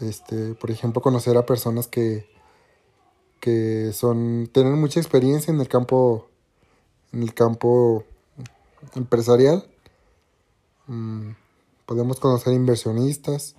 Este, 0.00 0.54
por 0.54 0.70
ejemplo, 0.70 1.02
conocer 1.02 1.36
a 1.36 1.44
personas 1.44 1.86
que, 1.86 2.26
que 3.40 3.92
son, 3.92 4.48
tienen 4.52 4.80
mucha 4.80 4.98
experiencia 4.98 5.52
en 5.52 5.60
el 5.60 5.68
campo, 5.68 6.28
en 7.12 7.22
el 7.22 7.34
campo 7.34 8.04
empresarial. 8.94 9.68
Mm, 10.86 11.32
podemos 11.84 12.18
conocer 12.18 12.54
inversionistas, 12.54 13.56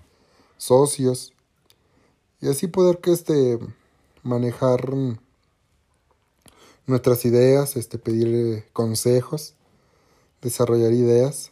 socios, 0.57 1.33
y 2.39 2.49
así 2.49 2.67
poder 2.67 2.99
que 2.99 3.11
este, 3.11 3.59
manejar 4.23 4.89
nuestras 6.87 7.23
ideas, 7.25 7.75
este, 7.75 7.99
pedir 7.99 8.65
consejos, 8.73 9.53
desarrollar 10.41 10.91
ideas. 10.91 11.51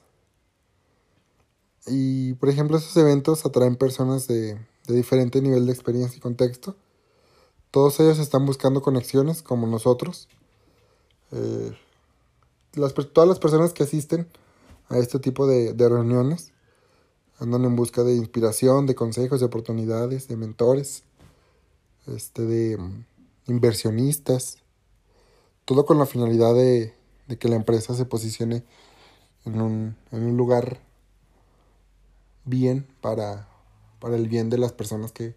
Y 1.85 2.33
por 2.35 2.49
ejemplo, 2.49 2.77
esos 2.77 2.97
eventos 2.97 3.45
atraen 3.45 3.75
personas 3.75 4.27
de, 4.27 4.57
de 4.89 4.97
diferente 4.97 5.41
nivel 5.41 5.65
de 5.65 5.71
experiencia 5.71 6.17
y 6.17 6.19
contexto. 6.19 6.75
Todos 7.71 7.99
ellos 7.99 8.19
están 8.19 8.45
buscando 8.45 8.81
conexiones 8.81 9.41
como 9.41 9.67
nosotros. 9.67 10.27
Eh, 11.31 11.71
todas 13.13 13.27
las 13.29 13.39
personas 13.39 13.71
que 13.71 13.83
asisten 13.83 14.27
a 14.89 14.97
este 14.97 15.19
tipo 15.19 15.47
de, 15.47 15.73
de 15.73 15.87
reuniones 15.87 16.51
andan 17.39 17.63
en 17.63 17.75
busca 17.75 18.03
de 18.03 18.15
inspiración, 18.15 18.85
de 18.85 18.95
consejos, 18.95 19.39
de 19.39 19.45
oportunidades, 19.45 20.27
de 20.27 20.35
mentores, 20.35 21.03
este, 22.07 22.41
de 22.45 22.77
mm, 22.77 23.05
inversionistas, 23.47 24.57
todo 25.65 25.85
con 25.85 25.97
la 25.99 26.05
finalidad 26.05 26.53
de, 26.53 26.93
que 27.39 27.47
la 27.47 27.55
empresa 27.55 27.93
se 27.93 28.05
posicione 28.05 28.63
en 29.45 29.61
un, 29.61 29.95
lugar 30.35 30.79
bien 32.43 32.87
para, 33.01 33.47
el 34.07 34.27
bien 34.27 34.49
de 34.49 34.57
las 34.57 34.71
personas 34.71 35.11
que, 35.11 35.35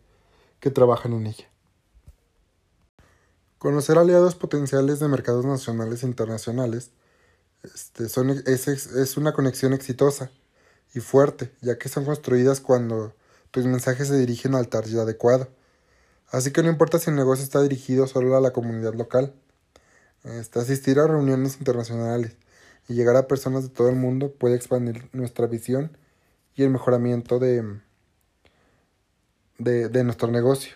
trabajan 0.75 1.13
en 1.13 1.27
ella. 1.27 1.51
Conocer 3.59 3.99
aliados 3.99 4.37
potenciales 4.37 5.01
de 5.01 5.09
mercados 5.09 5.45
nacionales 5.45 6.03
e 6.03 6.07
internacionales 6.07 6.93
este, 7.65 8.09
son, 8.09 8.31
es, 8.31 8.69
es, 8.69 9.17
una 9.17 9.33
conexión 9.33 9.73
exitosa 9.73 10.31
y 10.95 11.01
fuerte, 11.01 11.53
ya 11.61 11.79
que 11.79 11.89
son 11.89 12.05
construidas 12.05 12.61
cuando 12.61 13.13
tus 13.51 13.65
mensajes 13.67 14.09
se 14.09 14.17
dirigen 14.17 14.55
al 14.55 14.69
target 14.69 15.01
adecuado. 15.01 15.49
Así 16.31 16.53
que 16.53 16.63
no 16.63 16.69
importa 16.69 17.01
si 17.01 17.11
el 17.11 17.17
negocio 17.17 17.45
está 17.45 17.61
dirigido 17.61 18.07
solo 18.07 18.37
a 18.37 18.41
la 18.41 18.53
comunidad 18.53 18.95
local, 18.95 19.35
este, 20.25 20.61
asistir 20.61 21.01
a 21.01 21.09
reuniones 21.09 21.57
internacionales 21.59 22.37
y 22.89 22.95
llegar 22.95 23.17
a 23.17 23.27
personas 23.27 23.65
de 23.65 23.69
todo 23.69 23.89
el 23.89 23.97
mundo 23.97 24.33
puede 24.33 24.55
expandir 24.55 25.09
nuestra 25.13 25.49
visión 25.49 25.97
y 26.55 26.63
el 26.63 26.71
mejoramiento 26.71 27.39
de, 27.39 27.81
de, 29.59 30.05
nuestro 30.05 30.29
negocio. 30.29 30.75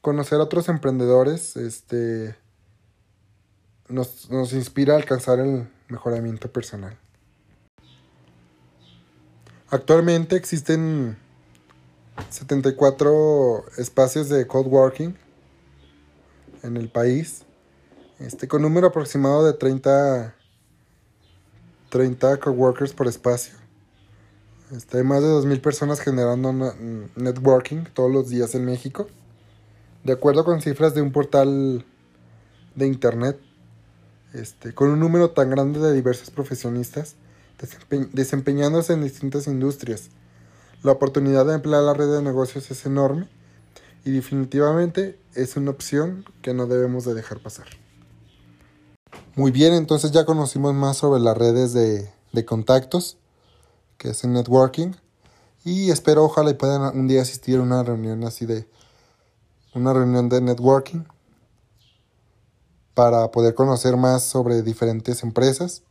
Conocer 0.00 0.40
a 0.40 0.44
otros 0.44 0.68
emprendedores 0.68 1.56
este, 1.56 2.36
nos, 3.88 4.30
nos 4.30 4.52
inspira 4.52 4.94
a 4.94 4.96
alcanzar 4.96 5.40
el 5.40 5.68
mejoramiento 5.88 6.50
personal. 6.50 6.98
Actualmente 9.68 10.36
existen 10.36 11.16
74 12.30 13.64
espacios 13.78 14.28
de 14.28 14.46
coworking 14.46 15.16
en 16.62 16.76
el 16.76 16.88
país 16.88 17.46
este, 18.18 18.48
con 18.48 18.62
número 18.62 18.86
aproximado 18.86 19.44
de 19.44 19.52
30, 19.52 20.34
30 21.90 22.36
coworkers 22.38 22.92
por 22.92 23.06
espacio. 23.08 23.54
Este, 24.72 24.98
hay 24.98 25.04
más 25.04 25.22
de 25.22 25.28
2.000 25.28 25.60
personas 25.60 26.00
generando 26.00 26.52
networking 27.14 27.84
todos 27.94 28.10
los 28.10 28.28
días 28.28 28.54
en 28.54 28.64
México. 28.64 29.06
De 30.04 30.12
acuerdo 30.12 30.44
con 30.44 30.60
cifras 30.60 30.94
de 30.94 31.02
un 31.02 31.12
portal 31.12 31.84
de 32.74 32.86
internet, 32.86 33.38
este, 34.34 34.74
con 34.74 34.90
un 34.90 35.00
número 35.00 35.30
tan 35.30 35.50
grande 35.50 35.80
de 35.80 35.92
diversos 35.94 36.30
profesionistas 36.30 37.16
desempeñándose 38.12 38.92
en 38.92 39.02
distintas 39.02 39.46
industrias. 39.46 40.10
La 40.82 40.92
oportunidad 40.92 41.46
de 41.46 41.54
emplear 41.54 41.82
la 41.82 41.94
red 41.94 42.12
de 42.12 42.22
negocios 42.22 42.70
es 42.70 42.84
enorme 42.86 43.28
y 44.04 44.10
definitivamente 44.10 45.18
es 45.34 45.56
una 45.56 45.70
opción 45.70 46.24
que 46.42 46.54
no 46.54 46.66
debemos 46.66 47.04
de 47.04 47.14
dejar 47.14 47.40
pasar. 47.40 47.66
Muy 49.34 49.50
bien, 49.50 49.74
entonces 49.74 50.12
ya 50.12 50.24
conocimos 50.24 50.74
más 50.74 50.98
sobre 50.98 51.20
las 51.20 51.36
redes 51.36 51.72
de, 51.72 52.10
contactos, 52.44 53.16
que 53.98 54.10
es 54.10 54.24
el 54.24 54.32
networking. 54.32 54.92
Y 55.64 55.90
espero 55.90 56.24
ojalá 56.24 56.50
y 56.50 56.54
puedan 56.54 56.96
un 56.96 57.08
día 57.08 57.22
asistir 57.22 57.58
a 57.58 57.62
una 57.62 57.82
reunión 57.82 58.24
así 58.24 58.46
de 58.46 58.68
una 59.74 59.92
reunión 59.92 60.28
de 60.28 60.40
networking 60.40 61.04
para 62.94 63.30
poder 63.30 63.54
conocer 63.54 63.96
más 63.96 64.22
sobre 64.22 64.62
diferentes 64.62 65.22
empresas 65.22 65.82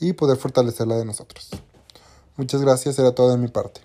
y 0.00 0.14
poder 0.14 0.38
fortalecer 0.38 0.86
la 0.86 0.96
de 0.96 1.04
nosotros. 1.04 1.50
Muchas 2.36 2.62
gracias, 2.62 2.98
era 2.98 3.14
todo 3.14 3.30
de 3.30 3.36
mi 3.36 3.48
parte. 3.48 3.82